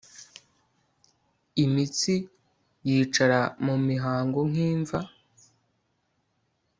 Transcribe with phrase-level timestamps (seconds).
[1.63, 2.13] imitsi
[2.87, 4.99] yicara mu mihango nk'imva